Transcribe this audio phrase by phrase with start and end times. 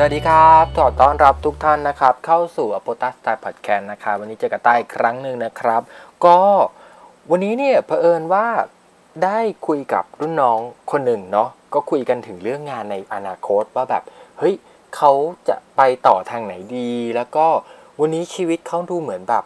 [0.00, 5.82] สวัสดีครับขอต้อนรับทุกท่านนะครับ เข้าสู่อ p o t a Style Podcast นะครับ วันนี้เจอกับต้อีกครั้งหนึ่งนะครับ
[6.24, 6.40] ก็
[7.30, 8.46] วันนี้เนี่ยเผอิญว่า
[9.24, 10.58] ได้คุยกับรุ่นน้อง
[10.90, 14.02] คนหนึ่งเนาะ ก็คุยกันถึงเรื่องงานในอนาคตว่าแบบ
[14.38, 14.54] เฮ้ย
[14.96, 15.12] เขา
[15.48, 17.46] จะไปต่อทางไหนดี แล้วก็
[18.00, 19.44] วันนี้ชีวิตเขาดูเหมือนแบบ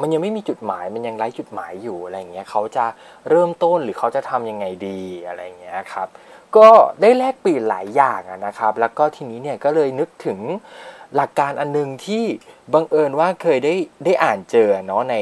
[0.00, 2.84] มันยังไม่มีจุดหมาย มันยังไร้จุดหมายอยู่อะไรเงี้ยเขาจะ
[3.30, 6.08] เริ่มต้นหรือเขาจะทำยังไงดีอะไรเงี้ยครับ
[6.56, 10.38] ก็ได้แลกเปลี่ยนหลายอย่างนะครับ แล้วก็ทีนี้เนี่ยก็เลยนึกถึง
[11.14, 12.24] หลักการอันนึงที่
[12.74, 15.16] บังเอิญว่าเคยได้ได้อ่านเจอเนาะใน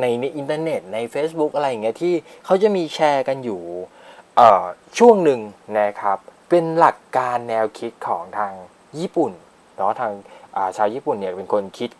[0.00, 3.62] ในในอินเทอร์เน็ตใน Facebook อะไรอย่างเงี้ยที่เขาจะมีแชร์กันอยู่
[4.98, 5.40] ช่วงหนึ่ง
[5.78, 6.18] นะครับ
[6.48, 8.52] เป็นหลักการแนวคิดของทาง
[8.98, 9.32] ญี่ปุ่น
[9.76, 10.12] เนาะทาง
[10.76, 11.90] ชาวญี่ปุ่นเนี่ยเป็นคนคิด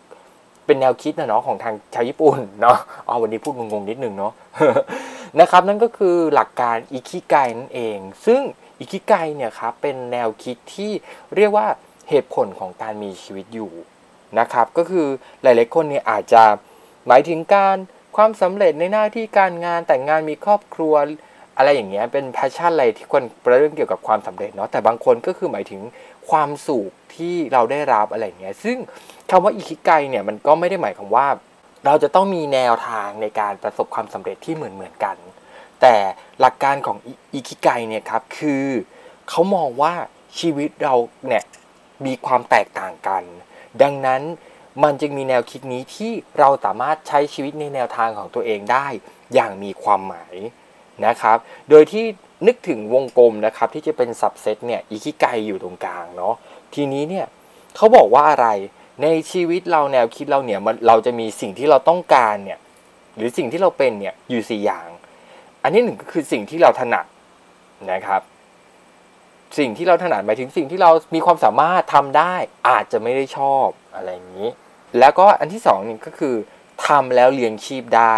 [0.66, 4.32] เป็นแนวคิดนะเนาะของทางชาวญี่ปุ่นเนาะอ๋อวันนี้พูดงงๆนิดนึงเนาะ
[5.40, 8.42] นะครับ นั่นก็คือหลักการอิคิไกนั่นเอง ซึ่ง
[8.78, 10.92] อิคิไกเนี่ยครับเป็นแนวคิดที่
[11.36, 11.66] เรียกว่า
[12.08, 13.72] เหตุผลของการมีชีวิตอยู่
[14.38, 15.06] นะครับ ก็คือ
[15.42, 16.42] หลายๆคนเนี่ยอาจจะ
[17.06, 17.76] หมายถึงการ
[18.16, 20.94] ความสำเร็จในหน้าที่การงานแต่งงานมีครอบครัว
[21.56, 23.22] อะไรอย่างเงี้ยเป็น passion อะไรที่คน
[23.60, 25.82] เรื่องเกี่ยวกับความสำเร็จเนาะแต่บางคนก็คือหมายถึง
[26.30, 28.76] ความสุขที่เราได้รับอะไรเงี้ยซึ่ง
[29.30, 31.28] คำว่าอิคิไกเนี่ยมันก็ไม่ได้หมายความว่า
[31.86, 35.16] เราจะต้องมีแนวทางในการประสบความสำเร็จที่เหมือนเหมือนกัน
[35.84, 36.00] แต่
[36.40, 36.98] หลักการของ
[37.34, 38.66] อิคิไกเนี่ยครับคือ
[39.28, 39.94] เขามองว่า
[40.38, 40.94] ชีวิตเรา
[41.28, 41.44] เนี่ย
[42.06, 43.22] มีความแตกต่างกัน
[43.82, 44.22] ดังนั้น
[44.82, 48.86] มันจึงมีแนวคิดนี้ที่เราสามารถใช้ชีวิตในแนวทางของตัวเองได้
[49.34, 50.34] อย่างมีความหมาย
[51.06, 51.38] นะครับ
[51.70, 52.04] โดยที่
[52.46, 56.34] นึกถึงวงกลมนะครับที่จะเป็นสับเซตเนี่ยอิคิไกอยู่ตรงกลางเนาะ
[56.74, 57.26] ทีนี้เนี่ย
[57.76, 58.48] เขาบอกว่าอะไร
[59.02, 62.58] ในชีวิตเราแนวคิดเราเนี่ยมันเราจะมีสิ่งที่เราต้องการเนี่ย
[63.16, 64.88] หรือสิ่งที่เราเป็นเนี่ยอยู่สี่อย่าง
[65.64, 67.06] อันนี้หนึ่งก็คือสิ่งที่เราถนัด
[67.92, 68.22] นะครับ
[69.58, 72.34] สิ่งที่เราถนัดหมายถึงสิ่งที่เรามีความสามารถทำได้
[72.68, 74.48] อาจจะไม่ได้ชอบอะไรอย่างนี้
[74.98, 76.34] แล้วก็อันที่สองนี่ก็คือ
[76.86, 78.16] ทำแล้วเลี้ยงชีพได้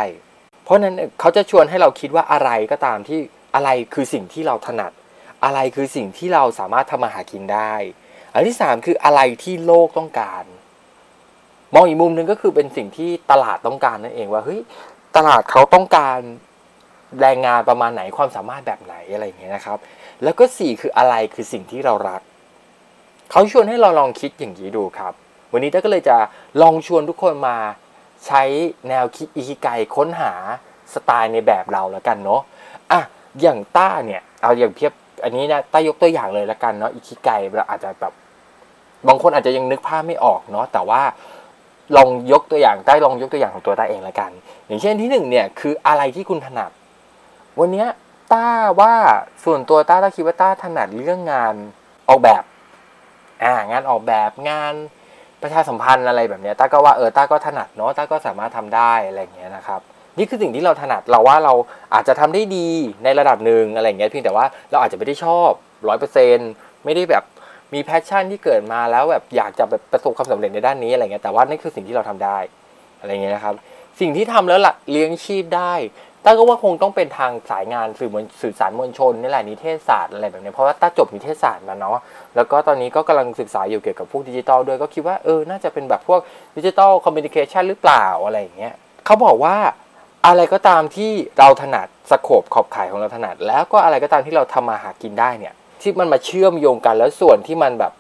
[0.65, 3.21] เพราะนั้นเขาจะชวนให้เราคิดว่าอะไรก็ตามที่
[3.55, 4.93] อะไรคือสิ่งที่เราถนัด
[5.45, 7.75] อะไรคือสิ่งที่เราสามารถทำมาหากินได้
[8.33, 10.45] อันที่สามคืออะไรที่โลกต้องการ
[11.75, 14.61] มองอีกมุมหนึ่งก็คือเป็นสิ่งที่ตลาดต้องการนั่นเองว่าเฮ้ย
[15.17, 16.19] ตลาดเขาต้องการ
[17.21, 19.79] แรงงานประมาณไหนความสามารถแบบไหนอะไรอย่างเงี้ยนะครับ
[20.25, 22.21] แล้วก็สี่คืออะไรคือสิ่งที่เรารัก
[23.31, 25.13] เขาชวนให้เราลองคิดอย่างนี้ดูครับ
[25.53, 26.17] วันนี้ต้าก็เลยจะ
[26.63, 27.57] ลองชวนทุกคนมา
[28.27, 28.43] ใช้
[28.89, 30.33] แนวคิดอิคิไกค้นหา
[30.95, 32.41] สไตล์ในแบบเราแล้วกันเนาะ
[32.93, 33.01] อะ
[33.41, 34.93] อย่างต้าเนี่ยเอาอย่างเพียบ
[35.25, 38.13] อันนี้นะต้ายกตัวอย่างเลยแล้วกันเนาะอิคิไกเราอาจจะแบบ
[39.09, 41.03] บางคนอาจจะยังนึกภาพไม่ออกเนาะแต่ว่า
[41.97, 44.31] ลองยกตัวอย่างได้ลองยกตัวอย่างของตัวต้าเองละกัน
[44.67, 46.71] อย่างเช่นที่หนึ่งเนี่ยคืออะไรที่คุณถนัด
[47.61, 47.87] วันนี้
[48.33, 48.49] ต้า
[48.81, 48.95] ว่า
[49.45, 51.55] ส่วนตัวต้าต้าคิดว่าต้าถนัดเรื่องงาน
[52.09, 52.43] ออกแบบ
[53.43, 54.75] อ่างานออกแบบงาน
[55.43, 59.81] ประชาสัมพันธ์อะไรแบบนี้ต้าก็ว่าเออต้าก็ถนัดเนาะต้าก็สามารถทำได้อะไรอย่างเงี้ยนะครับ
[60.19, 61.55] นี่คือสิ่งที่เราถนัดเราว่าเรา
[61.95, 62.69] อาจจะทำได้ดี
[63.05, 65.51] ในระดับหนึ่งอะไรอย่างเงี้ยเพียงแต่ว่าเราอาจจะไม่ได้ชอบ
[65.89, 66.37] ร้อยเปอร์เซ็น
[66.85, 67.25] ไม่ได้แบบ
[67.75, 72.39] มี passion ที่เกิดมาแล้วแบบอยากจะแบบประสบความสำเร็จในด้านนี้อะไรเงี้ยแต่ว่านี่คือสิ่งที่เราทำได้
[73.01, 73.55] อะไรเงี้ยนะครับ
[74.01, 75.75] สิ่งที่ทำแล้วล่ะเลี้ยงชีพได้
[76.27, 81.99] ต้าก็ว่าคงต้องเป็นทางสายงานสื่อมวลสื่อสารมวลชนนี่แหละนิเทศศาสตร์อะไรแบบนี้เพราะว่าต้าจบนิเทศศาสตร์มาเนาะ
[82.37, 86.21] แล้วก็ตอนนี้ก็กำลังศึกษาอยู่เกี่ยวกับพวกดิจิตอลด้วยก็คิดว่าเออน่าจะเป็นแบบพวก
[86.57, 88.75] digital communication หรือเปล่าอะไรอย่างเงี้ย
[89.07, 89.57] เขาบอกว่า
[90.27, 97.93] อะไรก็ตามที่เราถนัด scope ขอบข่ายของเราถนัด แล้วก็อะไรก็ตามที่เราทำมาหากินได้เนี่ย ที่มันมาเชื่อมโยงกันแล้วส่วนที่มันแบบ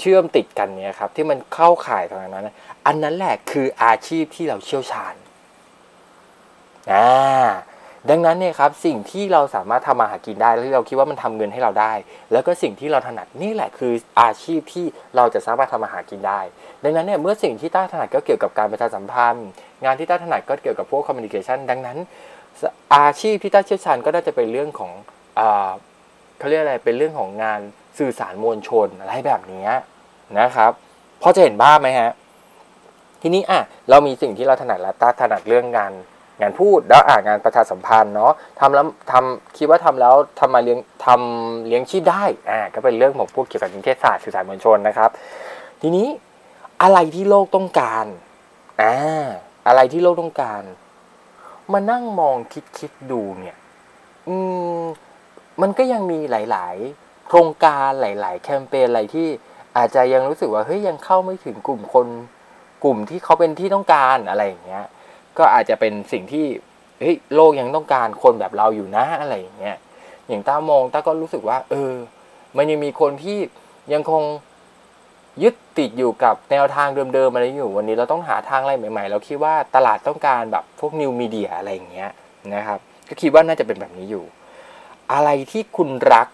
[0.00, 2.50] เชื่อมติดกันเนี่ยครับที่มันเข้าข่ายตรงนั้น
[2.86, 5.14] อันนั้นแหละคืออาชีพที่เราเชี่ยวชาญ
[6.92, 7.06] อ่า
[8.10, 11.92] ดังนั้นเนี่ยครับสิ่งที่เราสามารถทำมาหากินได้แล้วเราคิดว่ามันทำเงินให้เราได้
[12.32, 14.86] แล้วก็สิ่งที่เราถนัดนี่แหละคืออาชีพที่
[15.16, 16.40] เราจะสามารถทำมาหากินได้
[16.84, 19.46] ดังนั้นเนี่ยเมื่อสิ่งที่ต้าถนัดก็เกี่ยวกับการประชาสัมพันธ์
[19.84, 21.98] งานที่ต้าถนัดก็เกี่ยวกับพวกคอมมิวนิเคชันดังนั้น
[22.94, 24.92] อาชีพที่ต้าเชี่ยวชาญก็น่าจะเป็นเรื่องของ
[25.38, 25.40] อ
[26.38, 27.60] เขาเรียกอะไรเป็นเรื่องของงาน
[27.98, 29.66] สื่อสารมวลชนอะไรแบบนี้
[30.38, 30.72] นะครับ
[31.22, 32.10] พอจะเห็นบ้าไหมฮะ
[33.22, 33.60] ทีนี้อะ
[33.90, 35.92] เรามีสิ่งที่เราถนัดแล้วตาถนัดเรื่องงาน
[36.40, 45.10] งานพูดแล้วอ่างานประชาสัมพันธ์เนาะทำแล้วทำคิดว่าทำแล้วทำมาเลี้ยงทำเลี้ยงชีพได้อ่าก็เป็นเรื่องของพวกเกี่ยวกับนิเทศศาสตร์สื่อสารมวลชนนะครับ
[45.82, 46.06] ทีนี้
[46.82, 48.06] อะไรที่โลกต้องการ
[48.82, 48.94] อ่า
[49.68, 50.62] อะไรที่โลกต้องการ
[51.72, 53.56] มานั่งมองคิดคิดดูเนี่ย
[54.28, 54.36] อื
[54.78, 54.80] ม
[55.62, 59.28] มันก็ยังมีหลาย ๆ โครงการหลาย ๆ แคมเปญอะไรที่
[59.76, 62.06] อาจจะยังรู้สึกว่าเฮ้ยยังเข้าไม่ถึงกลุ่มคน
[62.84, 64.84] กลุ่มที่เขาเป็นที่ต้องการอะไรอย่างเงี้ย
[65.38, 66.46] ก็อาจจะเป็นสิ่งที่
[67.00, 69.76] เฮ้ยโลกยังต้องการคนแบบเราอยู่นะอะไรอย่างเงี้ย
[70.28, 71.92] อย่างต้ามองต้าก็รู้สึกว่า เออ
[72.56, 73.38] มันยังมีคนที่
[73.92, 74.22] ยังคง
[75.42, 82.10] ยึดติดอยู่กับแนวทางเดิมๆอะไรอยู่ วันนี้เราต้องหาทางอะไรใหม่ๆ เราคิดว่าตลาดต้องการแบบพวกนิวมีเดียอะไรอย่างเงี้ย
[82.54, 82.78] นะครับ
[83.08, 84.24] ก็คิดว่าน่าจะเป็นแบบนี้อยู่
[85.12, 86.28] อะไรที่คุณรัก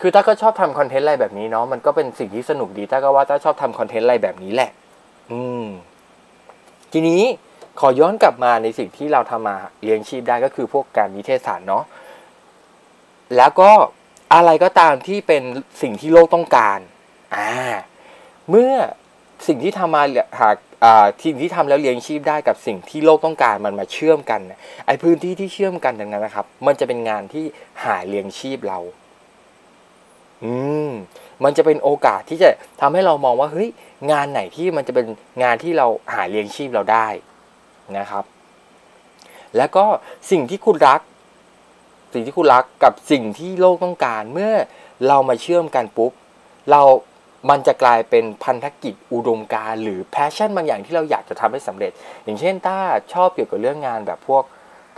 [0.00, 4.70] คือต้าก็ชอบทำคอนเทนต์อะไรแบบนี้เนาะมันก็เป็นสิ่งที่สนุกดีต้าก็ว่าต้าชอบทำคอนเทนต์อะไรแบบนี้แหละ
[5.30, 5.66] อืม
[6.92, 7.22] ทีนี้
[7.80, 11.84] ขอย้อนกลับมาในสิ่งที่เราทำมาเลี้ยงชีพได้ก็คือพวกการนิเทศศาสตร์เนาะ
[13.36, 13.70] แล้วก็
[14.34, 15.42] อะไรก็ตามที่เป็น
[15.82, 16.78] สิ่งที่โลกต้องการ
[17.34, 17.50] อ่า
[18.50, 18.72] เมื่อ
[19.46, 20.02] สิ่งที่ทำมา
[20.40, 24.40] หากอ่าสิ่งที่ทำแล้วเลี้ยงชีพได้กับสิ่งที่โลกต้องการมันมาเชื่อมกัน
[24.86, 27.44] ไอพื้นที่ที่เชื่อมกันดังนั้นนะครับ มันจะเป็นงานที่
[27.84, 28.78] หาเลี้ยงชีพเรา
[30.44, 30.52] อื
[30.88, 30.90] ม
[31.44, 32.48] มันจะเป็นโอกาสที่จะ
[32.80, 33.68] ทำให้เรามองว่าเฮ้ย
[34.12, 35.06] งานไหนที่มันจะเป็น
[35.42, 37.08] งานที่เราหาเลี้ยงชีพเราได้
[37.98, 38.24] นะครับ
[39.56, 39.84] แล้วก็
[40.30, 41.00] สิ่งที่คุณรัก
[42.12, 44.52] สิ่งที่คุณรักกับสิ่งที่โลกต้องการ เมื่อ
[45.08, 46.12] เรามาเชื่อมกันปุ๊บ
[46.70, 46.82] เรา
[47.50, 51.92] มันจะกลายเป็นพันธกิจอุดมการหรือแพชชั่นบางอย่างที่เราอยากจะทำให้สำเร็จ
[52.24, 52.78] อย่างเช่นต้า
[53.12, 54.44] ชอบเกี่ยวกับเรื่องงานแบบพวก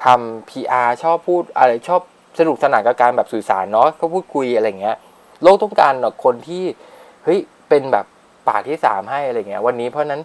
[0.04, 2.00] ทำ PR ชอบพูดอะไรชอบ
[2.38, 4.96] สนุกสนานกับการแบบสื่อสารเนาะเขาพูดคุยอะไรเงี้ย
[5.42, 5.92] โลกต้องการ
[6.24, 6.64] คนที่
[7.24, 8.06] เฮ้ยเป็นแบบ
[8.48, 10.20] ปากที่สามให้อะไรเงี้ย วันนี้เพราะนั้น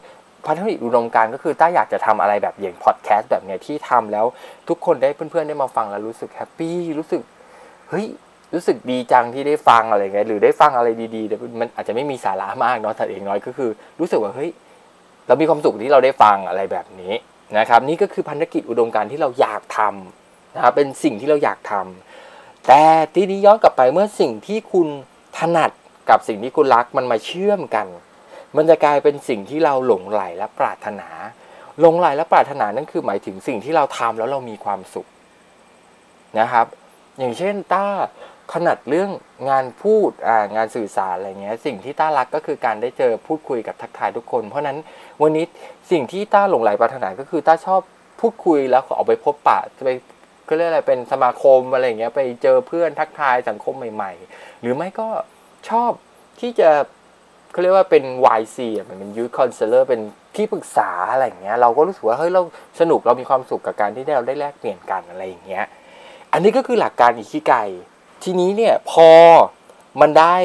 [0.45, 4.25] พันธกิจอุดมการก็คือต้าอยากจะทำอะไรแบบอย่างพอดแคสต์แบบเนี้ยที่ทำแล้ว
[4.69, 7.21] ทุกคนได้เพื่อนๆได้มาฟังแล้วรู้สึกแฮปปี้รู้สึก
[7.89, 8.05] เฮ้ย
[8.53, 13.69] รู้สึกดีจังที่ได้ฟังอะไรเงี้ยหรือได้ฟังอะไรดีๆแต่มันอาจจะไม่มีสาระมากเนาะแต่เองน้อยก็คือ
[13.99, 14.49] รู้สึกว่าเฮ้ย
[15.27, 17.13] เรามีความสุขที่เราได้ฟังอะไรแบบนี้
[17.57, 22.81] นะครับ นี่ก็คือพันธกิจอุดมการที่เราอยากทำนะครับเป็นสิ่งที่เราอยากทำแต่
[23.15, 24.87] ทีนี้ย้อนกลับไปเมื่อสิ่งที่คุณ
[25.37, 25.71] ถนัด
[26.09, 27.87] กับสิ่งที่คุณรักมันมาเชื่อมกัน
[28.55, 31.09] มันจะกลายเป็นสิ่งที่เราหลงไหลและปรารถนา
[31.79, 35.07] หลงไหลและปรารถนานั่นคือหมายถึงสิ่งที่เราทำแล้วเรามีความสุข
[36.39, 36.65] นะครับ
[37.19, 37.87] อย่างเช่นต้า
[38.53, 39.09] ถนัดเรื่อง
[39.49, 40.11] งานพูด
[40.55, 44.77] งานสื่อสารอะไรเงี้ยสิ่งที่ต้ารักก็คือการได้เจอพูดคุยกับทักทายทุกคน เพราะนั้น
[45.21, 45.45] วันนี้
[45.91, 47.81] สิ่งที่ต้าหลงไหลปรารถนาก็คือต้าชอบ
[48.19, 49.89] พูดคุยแล้วออกไปพบปะจะไป
[50.47, 55.07] ก็เรียกอะไรเป็นสมาคมอะไรเงี้ยไปเจอเพื่อนทักทายสังคมใหม่ ๆ หรือไม่ก็
[55.69, 55.91] ชอบ
[56.39, 56.69] ที่จะ
[57.51, 58.03] เขาเรียกว่าเป็น
[58.39, 60.01] YC อะมันเป็น Youth Counselor เป็น
[60.35, 62.41] ที่ปรึกษาอะไรอย่างเงี้ยเราก็รู้สึกว่าเฮ้ยเรา
[62.79, 65.65] สนุกเรามีความสุขกับการที่ได้เราได้แลกเปลี่ยนกันอะไรอย่างเงี้ย
[66.33, 67.53] อันนี้ก็คือหลักการอิคิไก
[68.23, 69.09] ทีนี้เนี่ยพอ
[70.01, 70.35] มันได้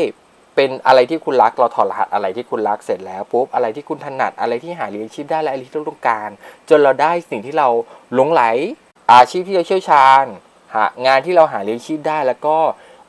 [0.54, 6.28] เป็นอะไรที่คุณรักเราถอดรหัสอะไรที่คุณรักเสร็จแล้วปุ๊บอะไรที่คุณถนัดอะไรที่หาเลี้ยงชีพได้และอะไรที่เราต้องการ
[6.68, 7.68] จนเราได้สิ่งที่เรา
[8.14, 8.42] หลงไหล
[9.12, 10.24] อาชีพที่เราเชี่ยวชาญ
[10.74, 12.56] หางานที่เราหาเลี้ยงชีพได้แล้วก็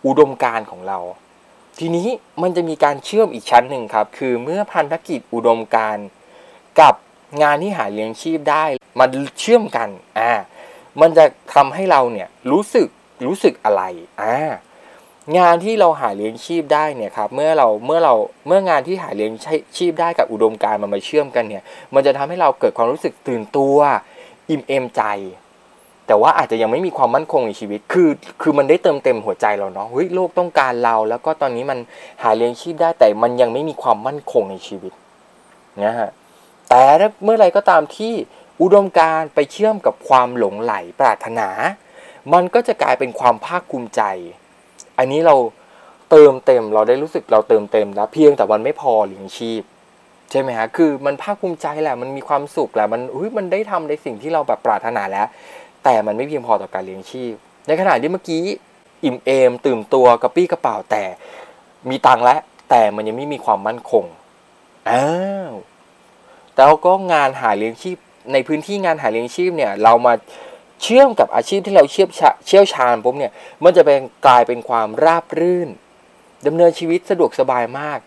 [0.06, 1.00] อุดมการณ์ของเรา
[1.80, 2.08] ทีนี้
[2.42, 5.98] มันจะมีการเชื่อมอีกชั้นหนึ่งครับ คือเมื่อพันธกิจอุดมการ
[6.80, 6.96] กับ
[7.42, 8.66] งานที่หาเลี้ยงชีพได้
[9.00, 9.90] มันเชื่อมกัน
[10.20, 10.32] อ่า
[11.02, 12.88] มันจะทำให้เราเนี่ยรู้สึก
[13.26, 13.84] รู้สึกอะไร
[14.22, 14.36] อ่า
[15.38, 18.14] งานที่เราหาเลี้ยงชีพได้เนี่ยครับเมื่อเราเมื่อเรา
[18.48, 19.32] เมื่องานที่หาเลี้ยง
[19.78, 21.64] ชีพได้กับอุดมการมันมาเชื่อมกันเนี่ย
[21.94, 23.78] มันจะทำให้เราเกิดความรู้สึกตื่นตัว
[24.50, 25.04] อิ่มเอมใจ
[26.08, 28.10] แต่ว่าอาจจะยังไม่มีความมั่นคงในชีวิต คือ
[28.42, 31.80] คือมันได้เติมเต็มหัวใจเราเนาะ เฮ้ย โลกต้องการเรา แล้วก็ตอนนี้มัน
[32.24, 34.94] หาเลี้ยงชีพได้ แต่มันยังไม่มีความมั่นคงในชีวิต
[35.84, 36.10] นะฮะ
[36.70, 36.84] แต่
[37.24, 38.14] เมื่อไรก็ตามที่
[38.62, 41.50] อุดมการไปเชื่อมกับความหลงไหลปรารถนา
[42.34, 44.02] มันก็จะกลายเป็นความภาคภูมิใจ
[44.98, 45.36] อันนี้เรา
[46.12, 49.62] เติมเต็ม เราได้รู้สึกเราเติมเต็มแล้ว เพียงแต่วันไม่พอเลี้ยงชีพ
[50.32, 55.28] ใช่ไหมฮะ คือมันภาคภูมิใจแหละ มันมีความสุขแหละ มัน อุ้ย มันได้ทำในสิ่งที่เราแบบปรารถนาแล้ว
[55.86, 57.34] แต่มันไม่เพียงพอต่อการเลี้ยงชีพ
[57.68, 58.44] ในขณะที่เมื่อกี้
[59.04, 61.04] อิ่มเอม ตื่นตัวกระปี้กระเป๋าแต่
[61.90, 62.40] มีตังแล้ว
[62.70, 64.06] แต่มันยังไม่มีความมั่นคง
[64.90, 65.06] อ้า
[65.50, 65.54] ว
[66.54, 67.98] แต่ก็งานหาเลี้ยงชีพ
[68.34, 70.14] ในพื้นที่งานหาเลี้ยงชีพเนี่ยเรามา
[70.82, 73.32] เชื่อมกับอาชีพที่เราเชี่ยวชาเชี่ยวชาญปุ๊บเนี่ย
[73.64, 75.70] มันจะเป็นกลายเป็นความราบรื่น
[76.48, 78.00] ดำเนินชีวิตสะดวกสบายมาก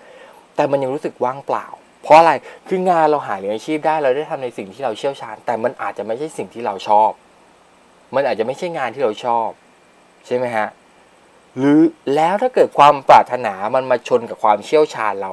[0.56, 1.66] แต่มันยังรู้สึกว่างเปล่า
[2.02, 2.32] เพราะอะไร
[2.68, 7.10] คืองานเราหาเลี้ยงชีพได้เราได้ทำในสิ่งที่เราเชี่ยวชาญ แต่มันอาจจะไม่ใช่สิ่งที่เราชอบ
[8.14, 9.48] มันอาจจะไม่ใช่งานที่เราชอบ
[10.26, 10.68] ใช่ไหมฮะ
[11.58, 11.80] หรือ
[12.14, 15.32] แล้วถ้าเกิดความปรารถนามันมาชนกับความเชี่ยวชาญเรา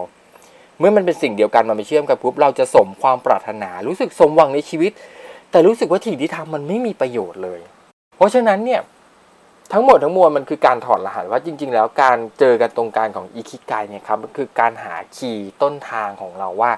[0.79, 4.91] เมื่อมันเป็นสิ่งเดียวกันมันไปเชื่อมกันปุ๊บเราจะสมความปรารถนารู้สึกสมหวังในชีวิต
[5.51, 7.59] แต่รู้สึกว่าสิ่งที่ทำมันไม่มีประโยชน์เลย
[8.17, 8.81] เพราะฉะนั้นเนี่ย
[9.73, 16.71] ทั้งหมดทั้งมวลมันคือการถอดรหัสว่าจริง ๆ แล้วการเจอกันตรงกลางของอีคิกายเนี่ยครับมันคือการหาคีย์ต้นทางของเราว่า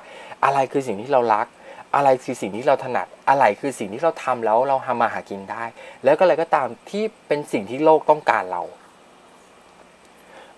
[0.44, 1.48] อะไรคือสิ่งที่เรารัก
[1.96, 5.64] อะไรคือสิ่งที่เราถนัด อะไรคือสิ่งที่เราทำแล้วเราทำมาหากินได้
[6.04, 8.62] แล้วก็อะไรก็ตามที่เป็นสิ่งที่โลกต้องการเรา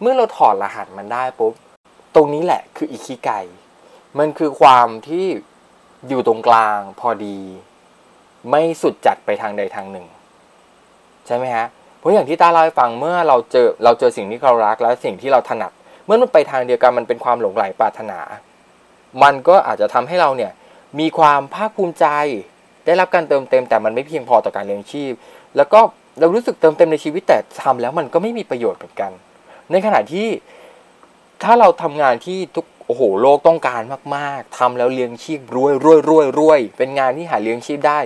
[0.02, 1.54] เมื่อเราถอดรหัสมันได้ปุ๊บ
[2.16, 3.30] ตรงนี้แหละคืออิคิไก
[4.20, 5.26] มันคือความที่
[6.08, 7.38] อยู่ตรงกลางพอดี
[8.50, 10.06] ไม่สุดจัดไปทางใดทางหนึ่ง
[11.28, 11.68] ใช่ไหมฮะ
[11.98, 15.72] เพราะอย่างที่ตาเล่าให้ฟังเมื่อเราเจอเราเจอสิ่งที่เรารักและสิ่งที่เราถนัด
[16.06, 18.20] เมื่อมันไปทางเดียวกันมันเป็นความหลงใหลปรารถนา
[19.24, 20.52] มันก็อาจจะทำให้เราเนี่ย
[21.00, 22.06] มีความภาคภูมิใจ
[22.86, 25.14] ได้รับการเติมเต็มแต่มันไม่เพียงพอต่อการเลี้ยงชีพ
[25.58, 25.80] แล้วก็
[26.20, 29.12] เรารู้สึกเติมเต็มในชีวิตแต่ทำแล้วมันก็ไม่มีประโยชน์เหมือนกัน
[29.72, 30.28] ในขณะที่
[31.44, 33.82] ถ้าเราทำงานที่ทุกโอ้โหโลกต้องการ
[34.16, 38.00] มากๆทำแล้วเลี้ยงชีพรวยรวยรวยรวยเป็นงานที่หาเลี้ยงชีพได้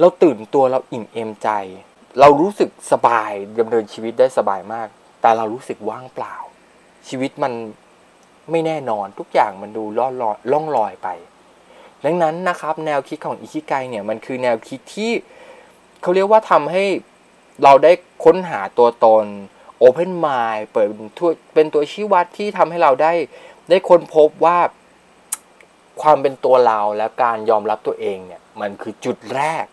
[0.00, 1.48] เราตื่นตัวเราอิ่มเอมใจ
[2.20, 4.88] เรารู้สึกสบายดำเนินชีวิตได้สบายมาก
[5.20, 6.36] แต่เรารู้สึกว่างเปล่า
[7.08, 7.52] ชีวิตมัน
[8.50, 10.08] ไม่แน่นอนทุกอย่างมันดูล่อ
[10.52, 11.08] ล่องลอยไป
[12.04, 15.12] ดังนั้นนะครับแนวคิดของอิคิไกเนี่ยมันคือแนวคิดที่
[16.02, 16.84] เขาเรียกว่าทำให้
[17.64, 17.92] เราได้
[18.24, 19.24] ค้นหาตัวตน
[19.82, 20.86] Open Mind เปิด
[21.54, 23.12] เป็นตัวชี้วัดที่ทำให้เราได้
[23.70, 24.58] ได้ค้นพบว่า
[26.02, 29.64] ความเป็นตัวเราและการยอมรับตัวเองเนี่ยมันคือจุดแรก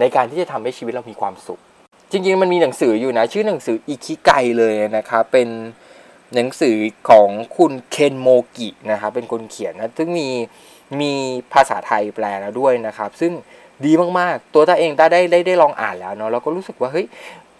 [0.00, 1.60] ในการที่จะทำให้ชีวิตเรามีความสุข
[2.10, 5.48] จริงๆ มันมีหนังสืออยู่นะ ชื่อหนังสืออิคิไกเลยนะครับ เป็น
[6.34, 6.76] หนังสือ
[7.10, 10.28] ของคุณเคนโมกินะครับเป็นคนเขียนนะซึ่งมี
[11.00, 11.12] มี
[11.52, 13.32] ภาษาไทยแปลแล้วด้วยนะครับ ซึ่ง
[13.84, 17.06] ดีมากๆ ตัวตาเองตาได้ได้ได้ลองอ่านแล้วเนาะเราก็รู้สึกว่าเฮ้ย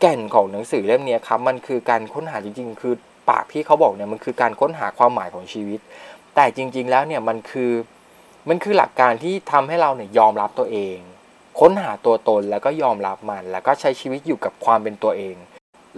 [0.00, 2.94] แก่นของหนังสือเล่มนี้ครับมันคือการค้นหาจริง ๆ คือ
[3.30, 5.80] ปากที่เขาบอกเนี่ยมันคือการค้นหาความหมายของชีวิต
[6.34, 7.72] แต่จริง ๆ แล้วเนี่ยมันคือ
[8.48, 10.96] มันคือหลักการที่ทำให้เราเนี่ยยอมรับตัวเอง
[11.60, 15.36] ค้นหาตัวตนแล้วก็ยอมรับมัน แล้วก็ใช้ชีวิตอยู่กับความเป็นตัวเอง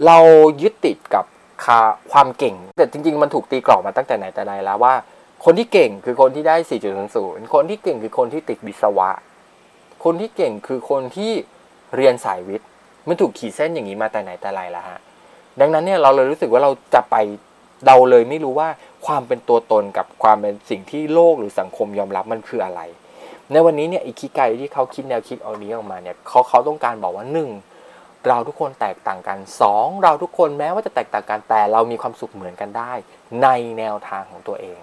[0.05, 0.17] เรา
[0.61, 1.25] ยึดติดกับ
[2.11, 4.93] ความเก่ง แต่จริง ๆ มันถูกตีกรอบมาตั้งแต่ไหนแต่ไรแล้วว่า
[5.45, 6.55] คนที่เก่งคือคนที่ได้
[7.03, 9.09] 4.00 คนที่เก่งคือคนที่ติดวิศวะ
[10.03, 11.31] คนที่เก่งคือคนที่
[11.95, 12.67] เรียนสายวิทย์
[13.07, 14.99] มันถูกขีดเส้นอย่างนี้มาแต่ไหนแต่ไรแล้วฮะ
[15.59, 17.15] ดังนั้นเนี่ยเราเลยรู้สึกว่าเราจะไป
[17.85, 18.67] เดาเลยไม่รู้ว่า
[19.05, 22.81] ความเป็นตัวตนกับความเป็นสิ่งที่โลกหรือสังคมยอมรับมันคืออะไร
[23.51, 27.49] ในวันนี้เนี่ยอิคิไกที่เขาคิดแนวคิดเอานี้ออกมาเนี่ยเขาเขาต้องการบอกว่าหนึ่ง
[28.27, 29.37] เราทุกคนแตกต่างกัน
[29.71, 30.03] 2.
[30.03, 32.93] เราทุกคนแม้ว่าจะแตกต่างกันแต่เรามีความสุขเหมือนกันได้
[33.43, 34.79] ในแนวทางของตัวเอง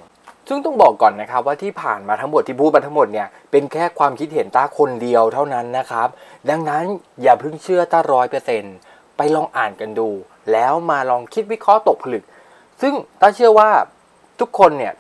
[0.49, 6.09] ซึ่งต้องบอกก่อนนะครับว่าที่ผ่านมาทั้งหมดที่พูดมาทั้งหมดเนี่ยเป็นแค่ความคิดเห็นต้าคนเดียวเท่านั้นนะครับ
[6.51, 6.85] ดังนั้น
[7.23, 8.77] อย่าเพิ่งเชื่อต้าร้อยเปอร์เซ็นต์
[9.17, 10.09] ไปลองอ่านกันดู
[10.53, 12.25] แล้วมาลองคิดวิเคราะห์ตกผลึก
[12.83, 13.71] ซึ่งต้าเชื่อว่า
[14.41, 14.95] ทุกคนเนี่ย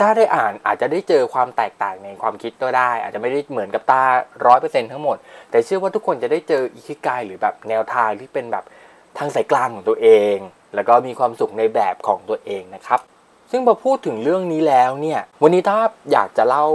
[0.00, 4.04] ถ้าได้อ่านอาจจะได้เจอความแตกต่างในความคิดก็ได้ อาจจะไม่ได้เหมือนกับตา
[4.46, 5.16] ร้อยเปอร์เซ็นทั้งหมด
[5.50, 8.64] แต่เชื่อว่าทุกคนจะได้เจออิคิกายหรือแบบแนวทางที่เป็นแบบ
[9.18, 10.36] ทางสายกลางของตัวเอง
[10.74, 13.00] แล้วก็มีความสุขในแบบของตัวเองนะครับ
[13.54, 15.78] ซึ่งพอพูดถึงเรื่องนี้แล้วเนี่ย วันนี้ต้า
[16.12, 16.66] อยากจะเล่า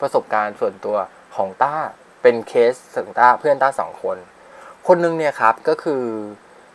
[0.00, 0.96] ประสบการณ์ส่วนตัว
[1.36, 1.74] ของต้า
[2.22, 4.16] เป็นเคสถึงต้าเพื่อนต้าสองคน
[4.86, 6.02] คนนึงเนี่ยครับก็คือ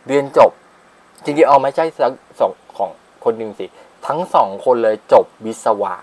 [0.08, 0.50] เรียนจบ
[1.24, 1.84] จริงๆเอาไม่ใช่
[2.40, 2.90] สองของ
[3.24, 3.66] คนหนึ่งสิ
[4.06, 5.94] ทั้งสองคนเลยจบวิศวะ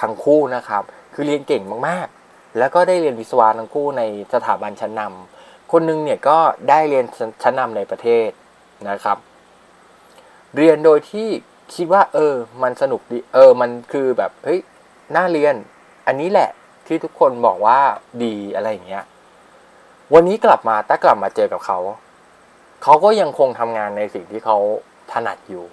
[0.00, 0.82] ทั้งคู่นะครับ
[1.14, 4.02] คือเรียนเก่งมากๆ แล้วก็ได้เรียนวิศวะทั้งคู่ใน
[4.34, 7.04] สถาบันชั้นนำคนนึงเนี่ยก็ได้เรียน
[7.42, 8.28] ชั้นนำในประเทศ
[8.90, 9.18] นะครับ
[10.56, 11.28] เรียนโดยที่
[11.74, 14.60] คิดว่า เออ มันสนุกดี เออ มันคือแบบเฮ้ย
[15.16, 15.54] น่าเรียน
[16.06, 16.50] อันนี้แหละ
[16.86, 17.78] ที่ทุกคนบอกว่า
[18.24, 19.04] ดีอะไรอย่างเงี้ย
[20.14, 21.78] วันนี้กลับมาถ้ากลับมาเจอกับเขา
[22.82, 24.58] เขาก็ยังคงทำงานในสิ่งที่เขา
[25.12, 25.64] ถนัดอยู่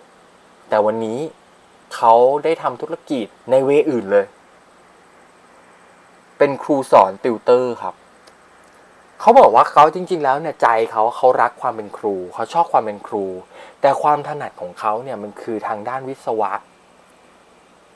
[0.70, 1.20] แต่วันนี้
[1.96, 2.14] เขา
[2.44, 4.26] ได้ทำธุรกิจในเวอื่นเลย
[6.38, 7.96] เป็นครูสอนติวเตอร์ครับ
[9.22, 13.26] เขาบอกว่าเขาจริง ๆ แล้วเนี่ยใจเขาเขารักความเป็นครู เขาชอบความเป็นครู
[13.82, 16.52] แต่ความถนัดของเขาเนี่ยมันคือทางด้านวิศวะ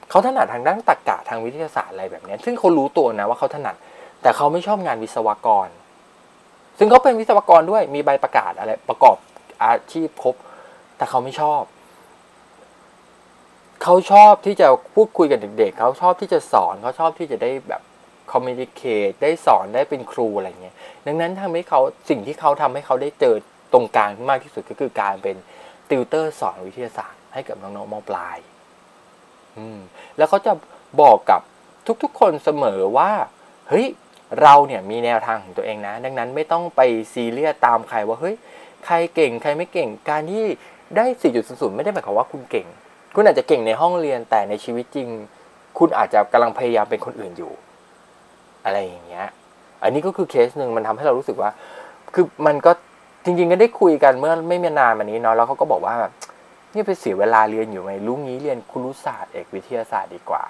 [0.10, 3.76] เขาถนัดทางด้านตรรกะทางวิทยาศาสตร์อะไรแบบนี้ซึ่งเขารู้ตัวนะว่าเขาถนัด
[4.22, 5.68] แต่เขาไม่ชอบงานวิศวกร
[6.78, 9.18] ซึ่งเขาเป็นวิศวกรด้วยมีใบประกาศอะไรประกอบ
[9.64, 10.36] อาชีพครบ
[10.98, 11.62] แต่เขาไม่ชอบ
[13.84, 17.82] เขาชอบที่จะพูดคุยกับเด็ก ๆ เขาชอบที่จะสอนเขาชอบที่จะได้แบบ
[18.32, 20.76] คอมมิวนิเคตได้สอนได้เป็นครูอะไรเงี้ย
[21.08, 23.36] ดังนั้นทำให้เขาสิ่งที่เขาทำให้เขาได้เจอ
[23.74, 25.36] ตรงกลางที่มากที่สุดก็คือการเป็น
[25.90, 28.38] ติวเตอร์สอนวิทยาศาสตร์ให้กับน้องๆมปลาย
[29.58, 29.80] อืม
[30.18, 30.54] แล้วเขาจะ
[31.02, 31.42] บอกกับ
[32.04, 33.12] ทุกๆ คนเสมอว่า
[33.70, 33.88] เฮ้ย
[34.42, 36.82] เราเนี่ยมีแนวทางของตัวเองนะ ดังนั้นไม่ต้องไป
[37.14, 38.36] ซีเรียสตามใครว่า เฮ้ย
[38.86, 40.46] ใครเก่งใครไม่เก่ง การที่
[40.98, 41.06] ได้
[41.42, 42.68] 4.00 ไม่ได้หมายความว่าคุณเก่ง
[43.16, 45.08] คุณอาจจะเก่งในห้องเรียนแต่ในชีวิตจริง
[45.78, 47.54] คุณอาจจะกำลังพยายามเป็นคนอื่นอยู่
[48.66, 49.28] อะไรอย่างเงี้ย
[49.84, 51.50] อันนี้ก็คือเคสหนึ่งมันทำให้เรารู้สึกว่า
[52.14, 52.72] คือมันก็
[53.26, 55.96] จริงๆก็ได้คุยกันเมื่อไม่มีนานมานี้เนาะแล้วเขาก็บอกว่า
[56.74, 60.44] นี่ไปเสียเวลาเรียนอยู่ไหมรู้งี้เรียนครุศาสตร์เอกวิทยาศาสตร์ดีกว่า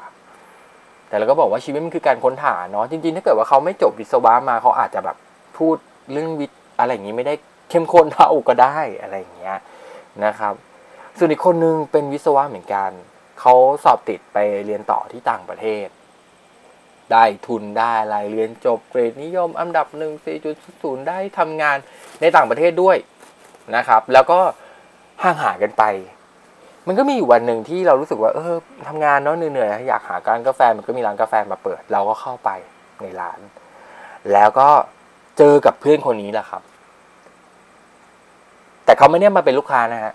[1.08, 5.17] แต่เราก็บอกว่าชีวิตมันคือการค้นหาเนาะจริงๆ ถ้าเกิดว่าเขาไม่จบวิศวะมาเขาอาจจะแบบ
[5.58, 5.75] พูด
[6.12, 7.34] เรื่องวิทย์อะไรอย่างนี้ไม่ได้
[7.70, 9.58] เข้มข้นเท่าก็ได้อะไรอย่างเงี้ย
[10.25, 10.53] นะครับ
[11.17, 12.89] ส่วนอีกคนนึงเป็นวิศวะเหมือนกัน
[13.39, 13.53] เขา
[13.84, 15.88] สอบติดไปเรียนต่อที่ต่างประเทศ
[17.12, 21.78] ได้ทุนได้อะไรเรียนจบเกรดนิยมอันดับหนึ่งสี่จุดศูนย์ได้ทำงาน
[22.22, 22.98] ในต่างประเทศด้วย
[23.76, 24.40] นะครับ แล้วก็
[25.24, 25.84] ห่างหายกันไป
[26.88, 28.56] มันก็มีอยู่วันหนึ่งที่เรารู้สึกว่าเออ
[28.88, 32.50] ทำงานเนาะเหนื่อยๆอยากหาร้านกาแฟมันก็มีร้านกาแฟมาเปิด เราก็เข้าไป
[33.02, 33.40] ในร้าน
[34.34, 34.70] แล้วก็
[35.38, 36.62] เจอกับเพื่อนคนนี้แหละครับ
[38.86, 40.14] แต่เขาไม่ได้มาเป็นลูกค้านะฮะ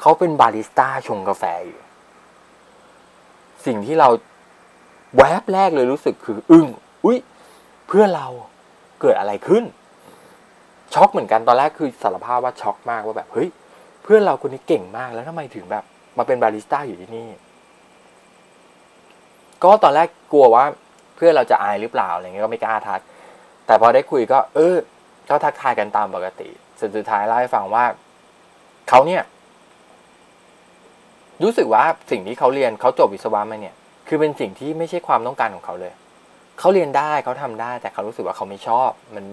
[0.00, 1.80] เขาเป็นบาริสต้าชงกาแฟอยู่
[3.66, 4.08] สิ่งที่เรา
[5.16, 6.66] แวบแรกเลยรู้สึกคืออึ้ง
[7.04, 7.18] อุ้ย
[7.86, 8.26] เพื่อเรา
[9.00, 9.64] เกิดอะไรขึ้น
[10.94, 13.48] ช็อกเหมือนกันตอนแรกคือสารภาพว่าช็อกมากว่าแบบเฮ้ย
[14.02, 15.84] เพื่อนเราคนนี้เก่งมากแล้วทำไมถึงแบบ
[16.18, 17.28] มาเป็นบาริสต้าอยู่ที่นี่
[19.62, 20.64] ก็ตอนแรกกลัวว่า
[21.16, 23.00] เพื่อนเราจะอายหรือเปล่าอะไรเงี้ยก็ไม่กล้าทัก
[23.66, 24.76] แต่พอได้คุยก็ เออ
[25.28, 26.48] ก็ทักทายกันตามปกติ
[26.80, 27.84] สุดสุดท้ายเล่าให้ฟังว่า
[28.88, 29.22] เขาเนี่ย
[31.42, 33.76] รู้สึกว่าสิ่งที่เขาเรียนเขาจบวิศวะมาเนี่ย
[34.08, 35.92] คือเป็นสิ่งที่ไม่ใช่ความต้องการของเขาเลย
[36.58, 39.24] เขาเรียนได้เขาทำได้ แต่เขารู้สึกว่าเขาไม่ชอบ มัน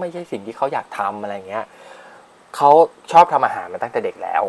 [0.00, 1.64] ไม่ใช่สิ่งที่เขาอยากทำอะไรเงี้ย
[2.56, 2.70] เขา
[3.12, 4.44] ชอบทำอาหารมาตั้งแต่เด็กแล้ว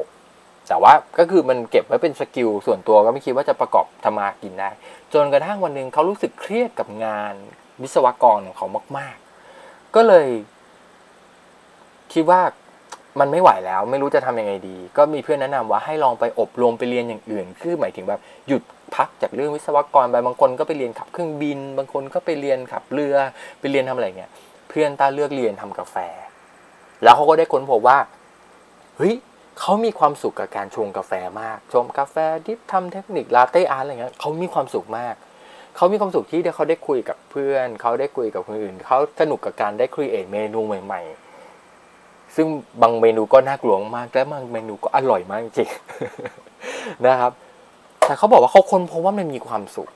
[0.68, 4.70] แต่ว่าก็คือมันเก็บไว้เป็นสกิลส่วนตัวก็ไม่คิดว่าจะประกอบทำมากินได้
[5.14, 7.34] จนกระทั่งวันหนึ่งเขารู้สึกเครียดกับงาน
[7.82, 8.68] วิศวกรของเขา
[8.98, 9.16] มาก
[9.56, 10.28] ๆ ก็เลย
[12.14, 12.42] คิดว่า
[13.20, 18.62] มันไม่ไหวแล้ว ไม่รู้จะทำยังไงดี ก็มีเพื่อนแนะนำว่าให้ลองไปอบรมไปเรียนอย่างอื่น คือหมายถึงแบบหยุด
[18.96, 23.16] พักจากเรื่องวิศวกรไปบางคนก็ไปเรียนขับเครื่องบิน บางคนก็ไปเรียนขับเรือ
[23.60, 24.32] ไปเรียนทำอะไรเงี้ย
[24.70, 25.96] เพื่อนต้าเลือกเรียนทำกาแฟ
[27.04, 27.98] แล้วเขาก็ได้ค้นพบว่า
[28.98, 29.16] เฮ้ย
[29.60, 35.16] เขามีความสุขกับการชงกาแฟมาก ชงกาแฟ drip ทำเทคนิค latte art อะไรเงี้ยเขามีความสุขมาก
[35.76, 41.02] เขามีความสุขที่เขาได้คุยกับเพื่อน เขาได้คุยกับคนอื่น เขาสนุกกับการได้ create เมนูใหม่
[41.68, 42.48] ๆ ซึ่ง
[42.82, 45.70] บางเมนูก็น่ากลัวมากและบางเมนูก็อร่อยมากจริง
[47.08, 47.32] นะครับ
[48.06, 49.90] แต่เขาบอกว่าเขาค้นพบว่ามันมีความสุข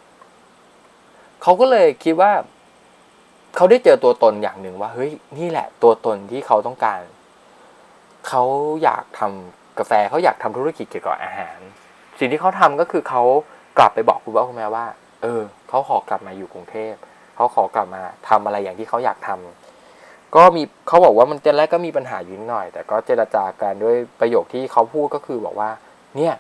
[1.44, 2.32] เขาก็เลยคิดว่า
[3.56, 7.02] เขาได้เจอตัวตนอย่างหนึ่งว่า เฮ้ยนี่แหละ ตัวตนที่เขาต้องการ
[8.28, 8.44] เขา
[8.84, 11.58] อยากทำกาแฟเขาอยากทำธุรกิจเกี่ยวกับอาหาร
[12.20, 13.24] สิ่งที่เขาทำก็คือเขา
[13.78, 14.86] กลับไปบอกคุณพ่อคุณแม่ว่า
[15.24, 16.94] เออเขาขอกลับมาอยู่กรุงเทพ
[17.36, 25.70] เขาขอกลับมาทำอะไรอย่างที่เขาอยากทำก็มีเขาบอกว่ามันตอนแรกก็มีปัญหาอยู่นิดหน่อย แต่ก็เจรจากันด้วยประโยคที่เขาพูดก็คือบอกว่า
[26.18, 26.34] เนี่ย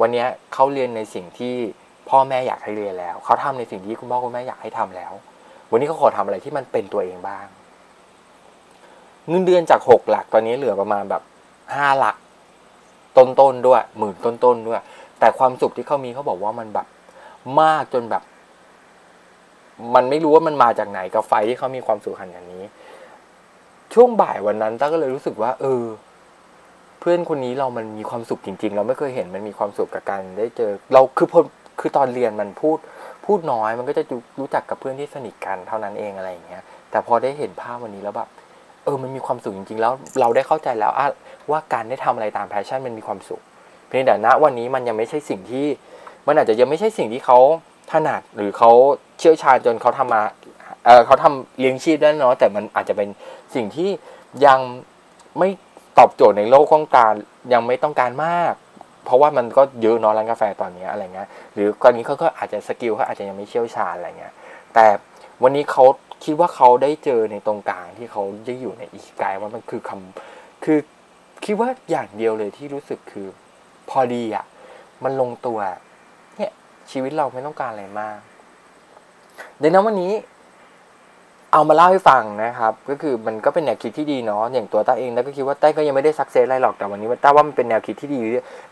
[0.00, 1.54] วันนี้เขาเรียนในสิ่งที่
[2.08, 5.12] พ่อแม่อยากให้เรียนแล้ว เขาทำในสิ่งที่คุณพ่อคุณแม่อยากให้ทำแล้ว
[5.70, 7.46] วันนี้เขาขอทำอะไรที่มันเป็นตัวเองบ้าง
[9.28, 11.22] เงินเดือนจากหกหลักตอนนี้เหลือประมาณแบบ
[11.74, 12.16] ห้าหลัก
[13.16, 14.80] ต้นๆด้วยหมื่นต้นๆด้วย
[15.18, 16.86] แต่ความสุขที่เขามีเขาบอกว่ามันแบบ
[17.60, 18.22] มากจนแบบ
[19.94, 22.64] มันไม่รู้ว่ามันมาจากไหนกับไฟที่เขามีความสุขขนาดนี้
[23.94, 25.82] ช่วงบ่ายวันนั้นต้าก็เลยรู้สึกว่า เออ
[27.08, 31.40] เพื่อนคนนี้เรามันมีความสุขจริง ๆ เราไม่เคยเห็นมันมีความสุขกับการได้เจอ เราคือพอ
[31.80, 32.78] คือตอนเรียนมันพูด
[33.26, 34.02] พูดน้อยมันก็จะ
[34.40, 38.28] รู้จักกับเพื่อนที่สนิทกันเท่านั้นเองอะไรอย่างเงี้ย แต่พอได้เห็นภาพวันนี้แล้วแบบ
[38.84, 41.08] เออมันมีความสุขจริง ๆ แล้วเราได้เข้าใจแล้วอะ
[41.50, 43.40] ว่าการได้ทำอะไรตาม passion มันมีความสุข
[43.86, 45.66] เพียงแต่ณวันนี้มันยังไม่ใช่สิ่งที่
[46.26, 47.38] มันอาจจะยังไม่ใช่สิ่งที่เขา
[47.92, 48.70] ถนัดหรือเขา
[49.18, 50.22] เชี่ยวชาญจนเขาทำมา
[50.84, 53.08] เออเขาทำเลี้ยงชีพได้เนาะแต่มันอาจจะเป็น
[53.54, 53.90] สิ่งที่
[54.46, 54.60] ยัง
[55.38, 55.48] ไม่
[55.98, 57.14] ตอบโจทย์ในโลกของการ
[57.52, 58.54] ยังไม่ต้องการมาก
[59.04, 64.34] เพราะว่ามันก็เยอะเนาะร้านกาแฟตอนนี้อะไรเงี้ยหรือตอนนี้เขาก็อาจจะสกิลเขาอาจจะยังไม่เชี่ยวชาญอะไรเงี้ย
[64.74, 64.86] แต่
[65.42, 65.84] วันนี้เขา
[66.24, 70.78] คิดว่าเขาได้เจอในตรงกลางที่เขาได้อยู่ในอีกกายว่ามันคือคำคือ
[71.44, 73.26] คิดว่าอย่างเดียวเลยที่รู้สึกคือ
[73.90, 74.44] พอดีอะ
[75.04, 75.58] มันลงตัว
[76.36, 76.52] เนี่ย
[76.90, 78.18] ชีวิตเราไม่ต้องการอะไรมาก
[79.62, 80.12] ดังนั้นวันนี้
[81.58, 88.20] เอามาเล่าให้ฟังนะครับ ก็คือมันก็เป็นแนวคิดที่ดีเนาะอย่างตัวต้าเองแล้วก็คิดว่าต้าก็ยังไม่ได้สักเซสอะไรหรอกแต่วันนี้ต้าว่ามันเป็นแนวคิดที่ดี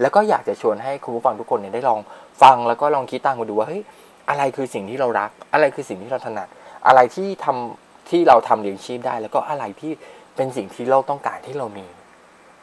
[0.00, 2.00] แล้วก็อยากจะชวนให้คุณผู้ฟังทุกคนเนี่ยได้ลอง
[2.42, 3.82] ฟังแล้วก็ลองคิดตามกันดูว่าเฮ้ย
[4.28, 6.48] อะไรคือสิ่งที่เรารัก อะไรคือสิ่งที่เราถนัด
[6.86, 9.92] อะไรที่ทำที่เราทำเลี้ยงชีพได้ แล้วก็อะไรที่
[10.36, 11.86] เป็นสิ่งที่เราต้องการที่เรามี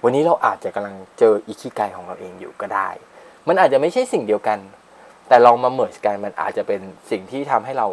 [0.04, 2.90] วันนี้เราอาจจะกำลังเจออิคิไกของเราเองอยู่ก็ได้
[3.48, 4.60] มันอาจจะไม่ใช่สิ่งเดียวกัน
[5.28, 6.82] แต่ลองมาเมิร์กันมันอาจจะเป็น
[7.12, 7.88] สิ่งที่ทำให้เรา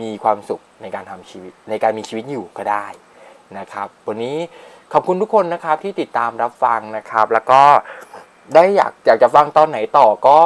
[0.00, 2.86] มีความสุขในการทำชีวิต ในการมีชีวิตอยู่ก็ได้
[3.58, 4.36] นะครับ วันนี้
[4.92, 7.62] ขอบคุณทุกคนนะครับที่ติดตามรับฟังนะครับ แล้วก็
[8.54, 10.38] ได้อยากอยากจะฟังตอนไหนต่อก็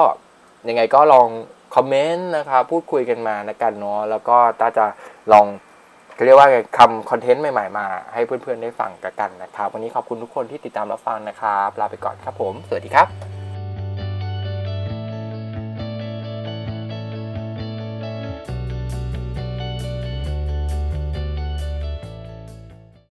[0.68, 1.28] ยังไงก็ลอง
[1.74, 4.86] คอมเมนต์นะครับพูดคุยกันมานะกันเนาะแล้วก็ต้าจะ
[5.32, 5.46] ลอง
[6.24, 6.48] เรียกว่า
[6.78, 13.39] คำคอนเทนต์ใหม่ๆมาให้เพื่อนๆได้ฟังกันนะครับ วันนี้ขอบคุณทุกคนที่ติดตามรับฟังนะครับ ลาไปก่อนครับผม สวัสดีครับ